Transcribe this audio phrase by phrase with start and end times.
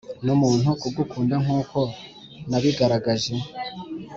[0.25, 1.79] numuntu kugukunda nkuko
[2.49, 3.33] nabigaragaje.